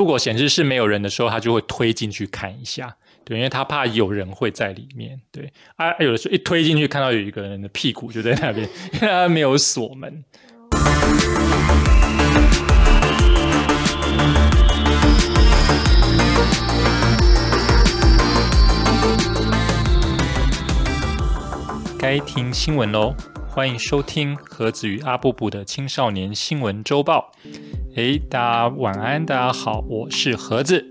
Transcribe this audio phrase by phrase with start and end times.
[0.00, 5.20] 如果显示是没有人的时候，他就会推进去看一下，对，因为他怕有人会在里面。
[5.30, 10.24] 对啊，有的时候一推进去看到有一个人的屁股就在那边， 因为他没有锁门。
[21.98, 23.14] 该听新闻喽！
[23.60, 27.30] 欢迎收听盒子与阿布布的青少年新闻周报。
[27.94, 30.82] 诶，大家晚安，大家好，我是盒子，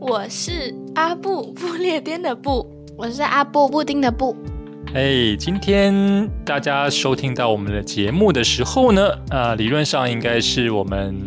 [0.00, 2.68] 我是阿布布列颠的布，
[2.98, 4.36] 我是阿布布丁的布。
[4.92, 11.24] 哎，今天大家收听到我们的节目的时候呢，啊，理论上应该是我们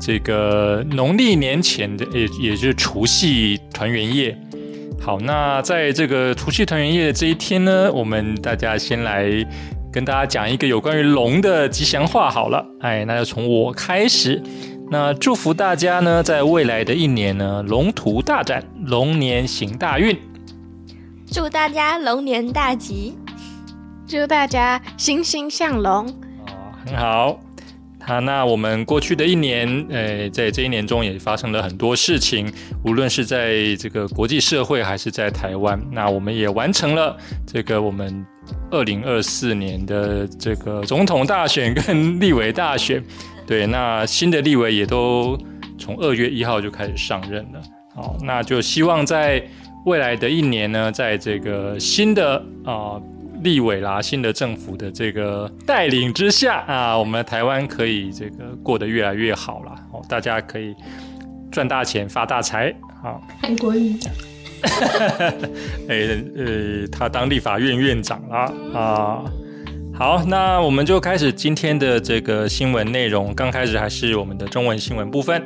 [0.00, 4.38] 这个农历年前的，也也就是除夕团圆夜。
[5.00, 9.44] 好，那在这个除夕团圆夜的这一天呢，我们大家先来
[9.92, 12.30] 跟大家讲一个有关于龙的吉祥话。
[12.30, 14.42] 好了，哎，那就从我开始。
[14.90, 20.16] 那祝福大家呢，在未来的一年呢，龙图大展，龙年行大运。
[21.30, 23.14] 祝大家龙年大吉，
[24.06, 26.06] 祝大家欣欣向荣。
[26.46, 27.38] 哦，很好。
[28.06, 32.50] 啊，那我们过去的一年，呃，在这一年中也发生了很多事情，
[32.82, 37.14] 无论是在这个国际社会还是在台湾，那我们也完成了
[37.46, 38.24] 这个我们
[38.70, 43.02] 二零二四年的这个总统大选跟 立委大选。
[43.46, 45.38] 对，那新的立委也都
[45.78, 47.60] 从二月一号就开始上任了。
[47.94, 49.42] 好，那就希望在
[49.86, 53.00] 未来的一年呢，在这个新的啊。
[53.40, 60.74] 立委啦，新的政府的这个带领之下啊，我们台湾可以这个过得越来越好了哦，大家可以
[61.48, 63.22] 赚大钱发大财好。
[63.40, 63.96] 韩国瑜，
[65.88, 69.24] 哎呃，他当立法院院长啦啊。
[69.94, 73.34] 好，那我们就开始今天的这个新闻内容。
[73.34, 75.42] 刚开始还是我们的中文新闻部分。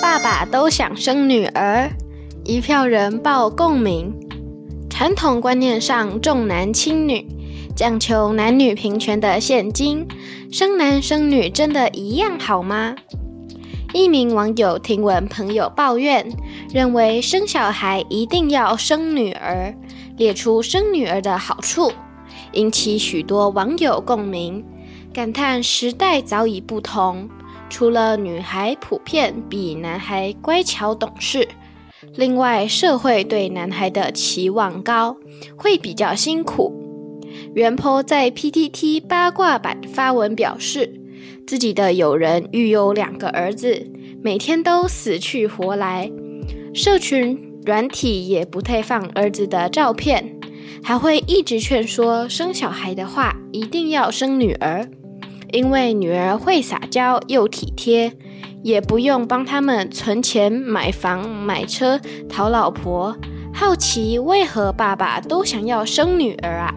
[0.00, 1.90] 爸爸都想生女儿，
[2.44, 4.14] 一票人报共鸣。
[4.88, 7.26] 传统观念上重男轻女，
[7.74, 10.06] 讲求男女平权的现今，
[10.52, 12.94] 生男生女真的一样好吗？
[13.94, 16.26] 一名网友听闻朋友抱怨，
[16.72, 19.74] 认为生小孩一定要生女儿，
[20.16, 21.92] 列出生女儿的好处，
[22.52, 24.64] 引起许多网友共鸣，
[25.12, 27.28] 感叹时代早已不同，
[27.68, 31.46] 除了女孩普遍比男孩乖巧懂事。
[32.14, 35.18] 另外，社会对男孩的期望高，
[35.54, 36.72] 会比较辛苦。
[37.54, 41.01] 袁坡在 PTT 八卦版发文表示，
[41.46, 43.86] 自己的友人育有两个儿子，
[44.22, 46.10] 每天都死去活来，
[46.74, 50.38] 社群软体也不太放儿子的照片，
[50.82, 54.88] 还会一直劝说生小孩的话一定要生女儿，
[55.52, 58.12] 因为女儿会撒娇又体贴。
[58.64, 63.16] 也不用帮他们存钱买房买车讨老婆，
[63.52, 66.72] 好奇为何爸爸都想要生女儿啊？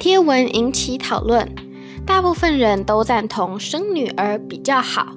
[0.00, 1.46] 贴文引起讨论，
[2.06, 5.16] 大部分人都赞同生女儿比较好。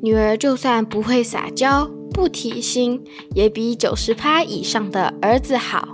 [0.00, 3.02] 女儿就算不会撒娇、不贴心，
[3.34, 5.88] 也比九十趴以上的儿子好。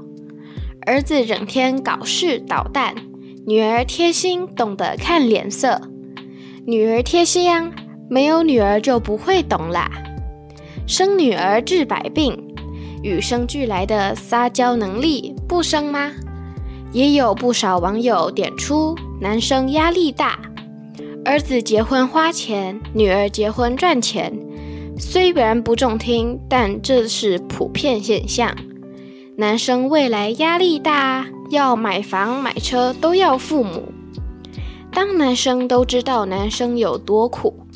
[0.87, 2.95] 儿子整天搞事捣蛋，
[3.47, 5.81] 女儿贴心，懂得看脸色。
[6.67, 7.73] 女儿贴心啊。
[8.11, 9.91] 没有女儿就不会懂啦。
[10.87, 12.55] 生女儿治百病，
[13.03, 16.13] 与生俱来的撒娇能力不生吗？
[16.91, 20.39] 也有不少网友点出，男生压力大，
[21.25, 24.33] 儿子结婚花钱，女儿结婚赚钱。
[24.97, 28.55] 虽然不中听，但这是普遍现象。
[29.37, 33.93] 男生未来压力大，要买房买车都要父母。
[34.93, 37.67] 当男生都知道男生有多苦。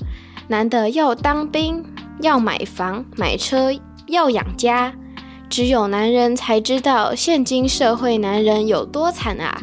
[0.47, 1.85] 男的要当兵，
[2.21, 3.73] 要买房买车，
[4.07, 4.95] 要养家，
[5.49, 9.61] 只有男人才知道现今社会男人有多惨啊！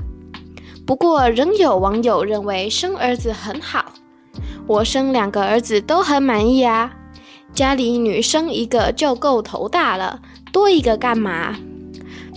[0.90, 3.94] 不过仍有网友认为生儿子很好，
[4.66, 6.92] 我生两个儿子都很满意啊，
[7.54, 10.20] 家里女生一个就够头大了，
[10.52, 11.56] 多一个干嘛？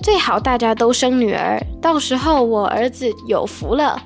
[0.03, 4.03] 最好大家都生女儿，到时候我儿子有福了。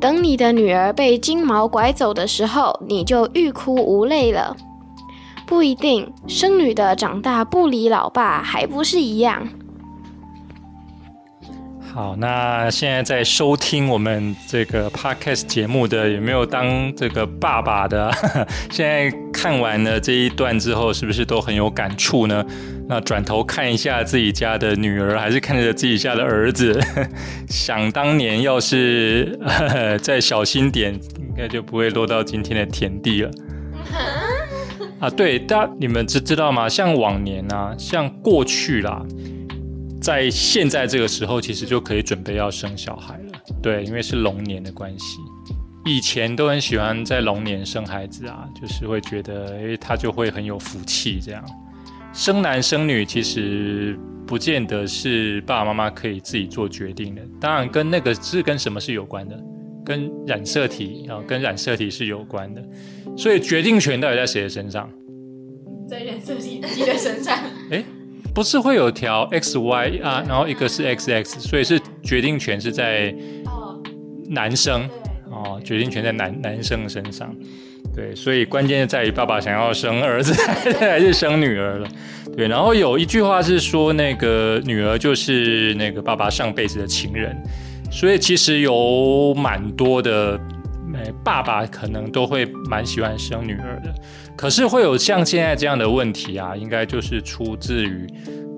[0.00, 4.56] 等你的女儿被金毛拐走的时候，你就欲哭无泪了。
[5.44, 9.46] 不一定，生女的长大不理老爸，还不是一样。
[11.94, 18.10] 好，那现在在收听我们这个 podcast 节目的，有没有当这个爸爸的？
[18.72, 22.42] 现在看完了这一段之后，是不是都很有感触呢？
[22.88, 26.80] 那转头看一下自己家的女儿，还是看着自己家的儿子，
[27.50, 29.38] 想当年要是
[30.00, 33.30] 再小心点，应该就不会落到今天的田地了。
[34.98, 36.66] 啊，对，大你们知知道吗？
[36.66, 39.02] 像往年啊，像过去啦，
[40.02, 43.40] 在现在这个时候，其实就可以准备要生小孩了。
[43.62, 45.18] 对，因为是龙年的关系，
[45.86, 51.44] 以前都很喜欢在龙年生孩子啊，就是会觉得，诶，他就会很有福气这样。
[52.12, 53.96] 生男生女其实
[54.26, 59.40] 不见得是爸爸妈妈可以自己做决定的，当然跟那个是跟什么是有关的，
[59.84, 62.62] 跟染色体啊，跟染色体是有关的，
[63.16, 64.90] 所以决定权到底在谁的身上？
[65.88, 67.38] 在染色体机的身上。
[67.70, 67.84] 哎，
[68.34, 73.14] 不是会有条 X Y 啊，然后一个是 X X，所以是决定权是在
[74.28, 74.88] 男生
[75.30, 77.34] 哦，决定权在男男生身上。
[77.94, 80.32] 对，所以关键在于爸爸想要生儿子
[80.80, 81.88] 还是生女儿了。
[82.34, 87.36] 对，然后有一句话是说，那个女儿就是那个爸爸上辈子的情人，
[87.90, 90.40] 所以其实有蛮多的，
[91.24, 93.94] 爸爸可能都会蛮喜欢生女儿的。
[94.36, 98.06] 可是会有像现在这样的问题啊，应该就是出自于。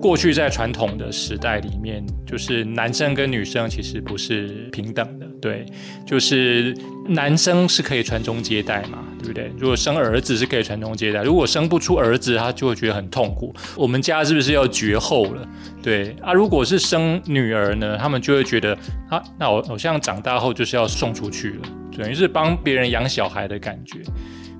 [0.05, 5.65] 过去在传统的时代里面，就是男生跟女生其实不是平等的，对，
[6.05, 9.51] 就是男生是可以传宗接代嘛，对不对？
[9.57, 13.51] 如果生儿子是可以传宗接代，如果生不出儿子，他就会觉得很痛苦。
[13.75, 15.47] 我们家是不是要绝后了？
[15.81, 18.77] 对啊，如果是生女儿呢，他们就会觉得
[19.09, 21.61] 啊，那我好像长大后就是要送出去了，
[21.97, 24.01] 等于是帮别人养小孩的感觉。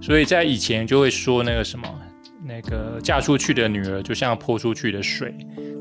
[0.01, 1.87] 所以在以前就会说那个什么。
[2.47, 5.33] 那个嫁出去的女儿就像泼出去的水，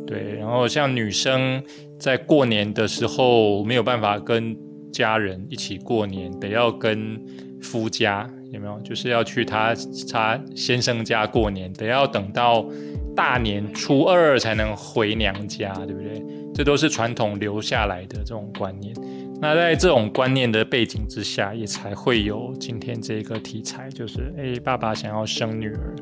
[0.07, 0.37] 对。
[0.39, 1.63] 然后像女生
[1.99, 4.57] 在过年的时候没有办法跟
[4.93, 7.21] 家人一起过年，得要跟
[7.61, 8.81] 夫家有没有？
[8.81, 9.75] 就是要去他
[10.11, 12.65] 他先生家过年，得要等到
[13.15, 16.23] 大年初二才能回娘家，对不对？
[16.55, 18.95] 这都是传统留下来的这种观念。
[19.41, 25.97] 那在这种观念的背景之下，也才会有今天这个题材，就是哎，爸爸想要生女儿。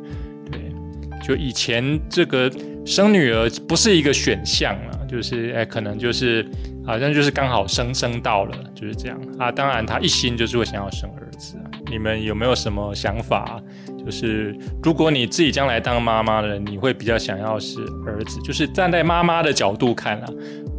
[1.22, 2.50] 就以前这个
[2.84, 6.44] 生女儿不是一个选项啊，就是哎，可能就是
[6.84, 9.50] 好像就是刚好生生到了，就是这样啊。
[9.52, 11.56] 当然他一心就是会想要生儿子。
[11.90, 13.60] 你们有没有什么想法？
[14.04, 18.40] 就是如果你自己将来当妈妈的，你会比较想要是儿子？
[18.42, 20.26] 就是站在妈妈的角度看啊，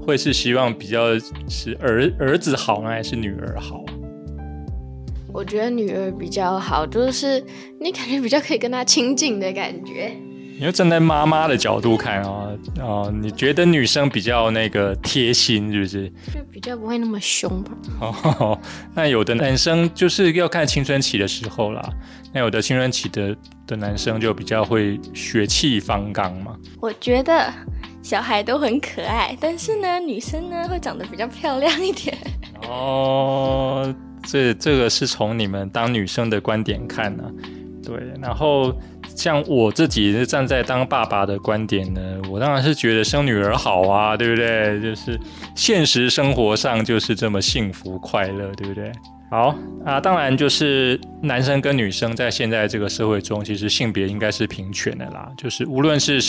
[0.01, 1.18] 会是希望比较
[1.48, 3.81] 是儿儿子好呢，还是女儿好？
[5.31, 7.42] 我觉得女儿比较好，就是
[7.80, 10.12] 你感觉比较可以跟她亲近的感觉。
[10.57, 12.47] 你要站在妈妈的角度看啊
[12.79, 16.09] 啊，你觉得女生比较那个贴心，是不是？
[16.33, 17.71] 就比较不会那么凶吧。
[18.00, 18.59] 哦，
[18.95, 21.89] 那有的男生就是要看青春期的时候啦。
[22.31, 23.35] 那有的青春期的
[23.67, 26.56] 的男生就比较会血气方刚嘛。
[26.79, 27.51] 我觉得
[28.01, 32.17] 小孩都很可爱，但是呢，女生呢会长得比较漂亮一点。
[32.69, 37.23] 哦，这这个是从你们当女生的观点看呢。
[37.83, 38.73] 对，然后。
[39.15, 44.81] 像我自己是站在当爸爸的观点呢，我当然是觉得生女儿好啊，对不对？
[44.81, 45.19] 就是
[45.56, 48.92] 现实生活上就是这么幸福快乐，对不对？
[49.30, 55.27] 好啊，当然就是男生跟女生在现在这个社会中，其实性别应该是平权的啦。
[55.36, 56.19] 就是无论是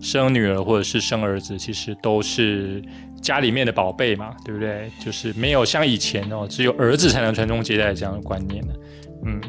[0.00, 2.82] 生女儿或者是生儿子，其实都是
[3.20, 4.90] 家里面的宝贝嘛，对不对？
[4.98, 8.64] 就是没有像以前哦，只有儿子才能传宗接代这样的观念。
[9.26, 9.40] 嗯，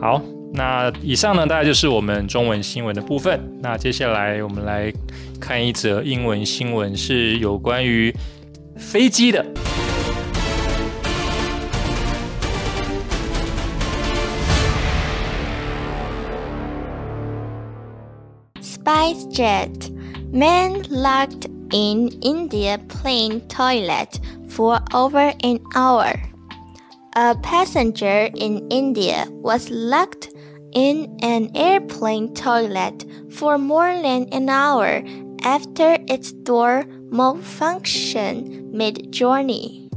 [0.00, 0.22] 好。
[0.53, 3.39] 那以上呢，大概就是我们中文新闻的部分。
[3.61, 4.91] 那接下来我们来
[5.39, 8.15] 看一则英文新闻，是有关于
[8.77, 9.45] 飞机的。
[18.61, 19.91] SpiceJet
[20.31, 26.13] man locked in India plane toilet for over an hour.
[27.17, 30.28] A passenger in India was locked
[30.72, 35.04] in an airplane toilet for more than an hour
[35.42, 39.90] after its door malfunctioned mid journey.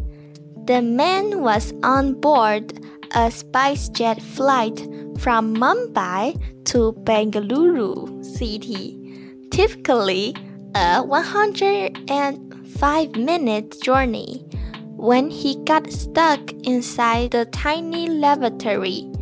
[0.66, 2.74] The man was on board
[3.12, 4.80] a SpiceJet flight
[5.20, 8.98] from Mumbai to Bengaluru city,
[9.52, 10.36] typically
[10.74, 14.44] a 105 minute journey,
[14.96, 19.13] when he got stuck inside the tiny lavatory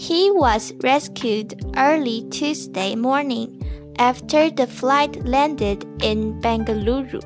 [0.00, 3.62] he was rescued early Tuesday morning
[3.98, 7.20] after the flight landed in Bengaluru.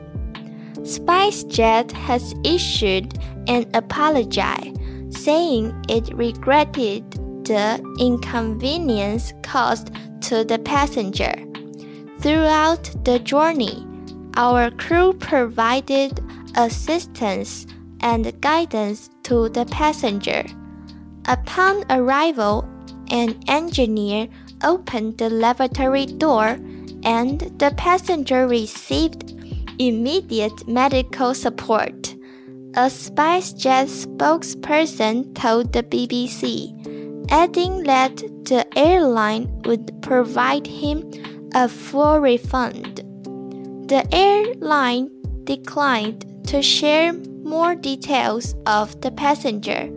[0.81, 3.17] SpiceJet has issued
[3.47, 4.75] an apology,
[5.11, 7.09] saying it regretted
[7.45, 11.33] the inconvenience caused to the passenger.
[12.19, 13.87] Throughout the journey,
[14.37, 16.19] our crew provided
[16.57, 17.69] assistance
[18.01, 20.45] and guidance to the passenger.
[21.27, 22.69] Upon arrival
[23.11, 24.29] an engineer
[24.63, 26.59] opened the lavatory door
[27.03, 29.33] and the passenger received
[29.79, 32.15] immediate medical support.
[32.77, 36.75] A SpiceJet spokesperson told the BBC,
[37.31, 41.11] adding that the airline would provide him
[41.55, 42.99] a full refund.
[43.89, 45.11] The airline
[45.45, 49.89] declined to share more details of the passenger,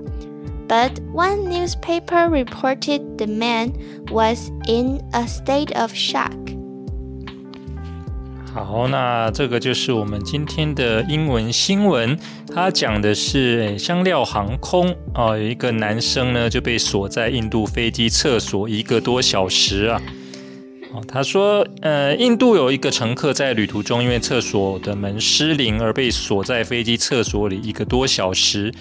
[0.67, 3.71] but one newspaper reported the man
[4.11, 6.33] was in a state of shock.
[8.53, 12.17] 好，那这个就是我们今天的英文新闻。
[12.53, 20.01] 它讲的是香料航空啊，有一个男生呢就被锁在印度飞机厕所一个多小时啊。
[20.91, 28.73] 哦，他说，呃，印度有一个乘客在旅途中因为厕所的门失灵而被锁在飞机厕所里一个多小时。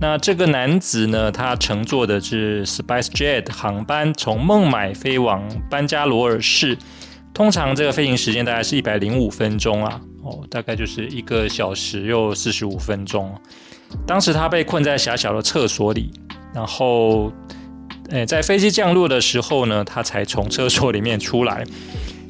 [0.00, 6.76] 那这个男子呢，他乘坐的是 SpiceJet 航班从孟买飞往班加罗尔市。
[7.32, 13.34] 通常这个飞行时间大概是一百零五分钟啊，哦，大概就是一个小时又四十五分钟。
[14.06, 16.12] 当时他被困在狭小的厕所里，
[16.52, 17.32] 然后，
[18.10, 21.64] 诶，在飞机降落的时候呢，他才从厕所里面出来。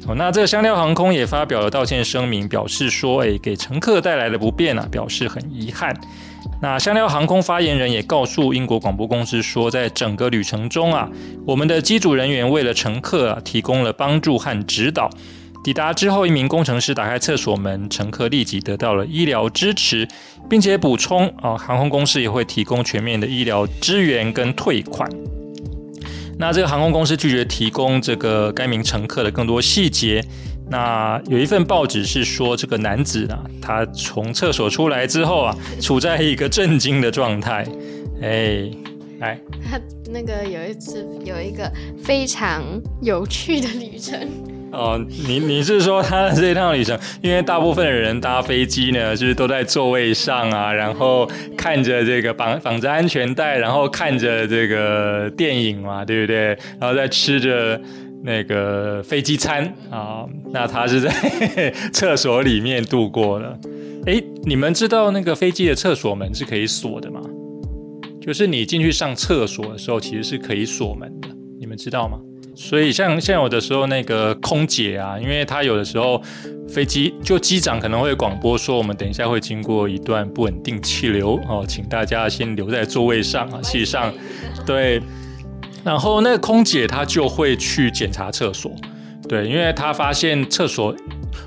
[0.07, 5.95] 哦，那这个香料航空也发表了道歉声明，表示说，诶，给乘客带来的不便啊，表示很遗憾。
[6.61, 11.09] 那香料航空发言人也告诉英国广播公司说，在整个旅程中啊，
[11.45, 15.09] 我们的机组人员为了乘客啊提供了帮助和指导。
[15.63, 20.07] 抵达之后，一名工程师打开厕所门，乘客立即得到了医疗支持，
[20.47, 25.09] 并且补充啊，航空公司也会提供全面的医疗支援跟退款。
[26.37, 30.23] 那这个航空公司拒绝提供这个该名乘客的更多细节。
[30.67, 37.63] 那有一份报纸是说，这个男子啊，他从厕所出来之后啊，处在一个震惊的状态。
[38.19, 38.67] 哎，
[39.19, 39.79] 来，他
[40.11, 41.71] 那个有一次有一个
[42.03, 42.63] 非常
[43.01, 44.19] 有趣的旅程。
[44.71, 56.47] 哦，你你是说他的这一趟旅程，因为大部分的人搭飞机呢，就是都在座位上啊，然后看着这个绑绑着安全带，然后看着这个电影嘛，对不对？
[56.79, 57.79] 然后再吃着。
[58.25, 61.11] 那个飞机餐啊，那他是在
[61.93, 63.55] 厕所里面度过了。
[64.07, 67.21] 哎，你们知道那个飞机的厕所门是可以锁的吗？
[68.19, 71.29] 就是你进去上厕所的时候，其实是可以锁门的。
[71.59, 72.19] 你们知道吗？
[72.55, 76.19] 所以像像有的时候那个空姐啊，因为她有的时候
[76.67, 83.61] 飞机就机长可能会广播说，我们等一下会经过一段不稳定气流哦，请大家先留在座位上啊。
[83.61, 84.11] 实上，
[84.65, 84.99] 对。
[85.85, 88.71] 然后那个空姐她就会去检查厕所，
[89.29, 90.93] 对，因为她发现厕所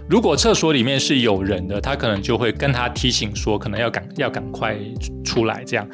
[0.08, 4.78] 如果厕所里面是有人的，她可能就会跟他提醒说，可能要赶要赶快
[5.24, 5.86] 出来这样。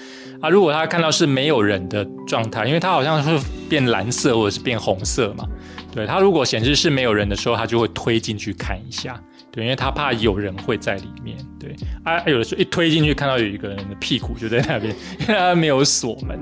[0.43, 5.49] 啊，如果她看到是没有人的状态，因为它好像是变蓝色或者是变红色嘛，
[5.91, 9.19] 对，她如果显示是没有人的时候，她就会推进去看一下，
[9.51, 11.75] 对，因为它怕有人会在里面，对，
[12.05, 16.39] 啊，有的时候一推进去看到有一个人的屁股就在那边， 因为它没有锁门。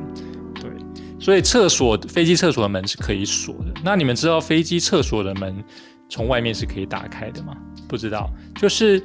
[1.23, 3.73] 所以厕所飞机厕所的门是可以锁的。
[3.85, 5.63] 那你们知道飞机厕所的门
[6.09, 7.57] 从外面是可以打开的吗？
[7.87, 8.29] 不知道。
[8.57, 9.01] 就是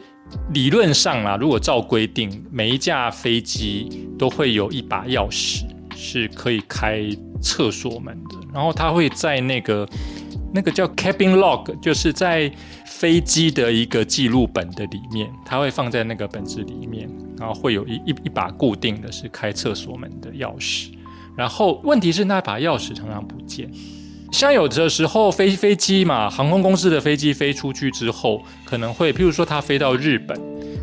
[0.52, 5.64] 理论上啊，如果照规定，每一架飞机都会有一把钥匙
[5.96, 7.08] 是可以开
[7.40, 8.36] 厕所门的。
[8.52, 9.88] 然后它会在那个
[10.52, 12.52] 那个叫 cabin log，就是在
[12.88, 17.08] 飞机的一个记录本的里面，它会放在那个本子里面，
[17.38, 20.90] 然后会有一一一把固定的是开厕所门的钥匙。
[21.38, 23.70] 然后问题是那把钥匙常常不见，
[24.32, 30.36] 像有的时候飞飞机嘛，航空公司的飞机飞出去之后，可能会譬如说它飞到日本，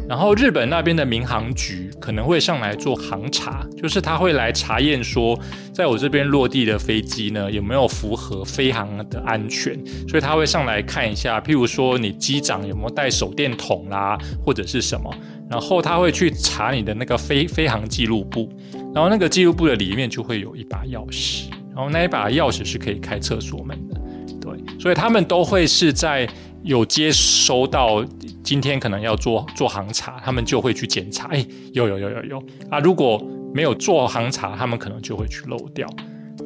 [0.09, 5.39] 然后日本那边的民航局可能会上来做航查，就是他会来查验说，
[5.73, 9.75] 在我这边落地的飞机呢有没有符合飞行的安全，
[10.07, 15.13] 所以他会上来看一下，譬如说你机长有没有带手电筒啦，或者是什么。
[15.51, 18.51] 然后他会去查你的那个飞飞行记录簿，
[18.95, 21.45] 然后那个记录簿的里面就会有一把钥匙，
[21.75, 24.01] 然后那一把钥匙是可以开厕所门的，
[24.41, 26.27] 对，所以他们都会是在
[26.63, 28.03] 有接收到
[28.45, 32.43] 今天可能要做做行查，他们就会去检查，哎，有有有有有。
[32.69, 33.21] 啊，如果
[33.55, 35.89] 没有做行查，他们可能就会去漏掉，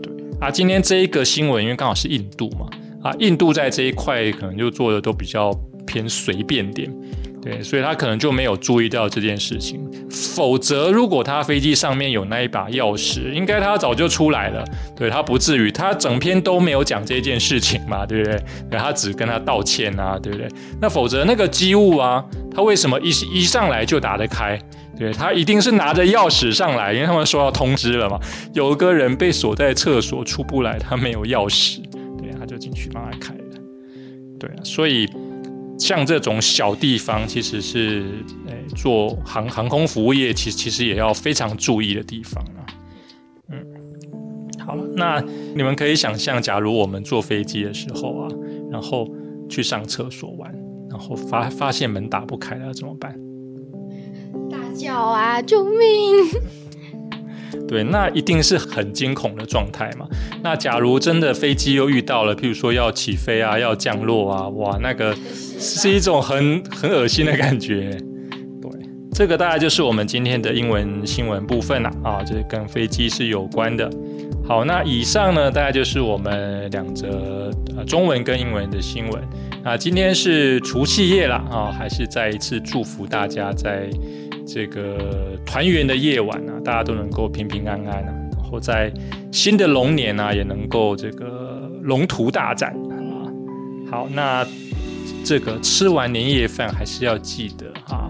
[0.01, 0.13] 对。
[0.41, 2.71] 啊，今天这一个新闻因为刚好是印度嘛，
[3.03, 5.53] 啊，印度在这一块可能就做的都比较
[5.85, 6.89] 偏随便点。
[7.49, 9.81] 对，所以他可能就没有注意到这件事情。
[10.11, 14.63] 否则，如果他飞机上面有那一把钥匙，应该他早就出来了。
[14.95, 18.39] 对他不至于，他整篇都没有讲这件事情嘛，对不对？
[18.79, 20.47] 他只跟他道歉啊，对不对？
[20.79, 22.23] 那否则那个机务啊，
[22.55, 24.59] 他为什么一一上来就打得开？
[24.99, 28.21] 对他一定是拿着钥匙上来，因为他们收到通知了嘛，
[28.53, 31.81] 有个人被锁在厕所出不来，他没有钥匙，
[32.19, 33.39] 对，他就进去帮他开了。
[34.39, 35.09] 对啊，所以
[35.79, 38.05] 像这种小地方，其实是
[38.47, 42.67] 诶做航航空服务业，其实其实也要非常注意的地方啊。
[43.51, 43.65] 嗯，
[44.67, 45.23] 好了，那
[45.55, 48.29] 你们可以想象，假如我们坐飞机的时候啊，
[48.71, 49.09] 然后
[49.49, 50.53] 去上厕所玩，
[50.91, 53.19] 然后发发现门打不开了，怎么办？
[54.51, 55.41] 大叫啊！
[55.41, 55.81] 救命！
[57.67, 60.07] 对，那一定是很惊恐的状态嘛。
[60.43, 65.15] 那假如真的飞机又遇到了，譬如说要起飞啊，要降落啊，哇，那个
[65.59, 67.91] 是一种很很恶心的感觉。
[68.63, 68.71] 对，
[69.13, 71.91] 这个大概就是我们今天的英文新闻部分了。
[72.03, 73.91] 啊，这跟飞机是有关的。
[74.47, 79.23] 好，那以上呢，大概就是我们两则呃中文跟英文的新闻。
[79.65, 83.89] 啊，今天是除夕夜了啊，还是再一次祝福大家在。
[84.51, 88.91] 这个团圆的夜晚啊，大家都能够平平安安啊，然后在
[89.31, 93.29] 新的龙年啊，也能够这个龙图大展啊。
[93.91, 94.43] 好，那
[95.29, 98.09] 这个吃完年夜饭还是要记得啊，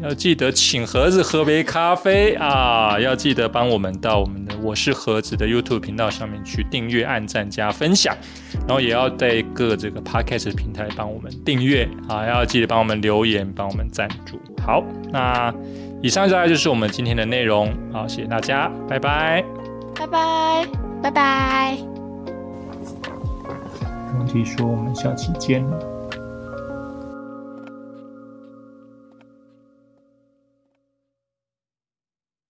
[0.00, 8.16] 要记得请盒子喝杯咖啡啊，要记得帮我们到我们的我是盒子的 YouTube 频道上面去订阅、按赞、加分享，
[8.60, 14.40] 然后也要在各这个 Podcast 平台帮我们订阅啊，要记得帮我们留言、帮我们赞助。
[14.64, 15.52] 好，那
[16.00, 17.74] 以上大概就是我们今天的内容。
[17.92, 19.44] 好，谢谢大家，拜拜，
[19.96, 20.68] 拜拜，
[21.02, 21.76] 拜拜。
[24.16, 25.66] 问题说，我们下期见。